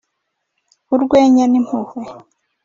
[0.93, 1.99] urwenya n'impuhwe.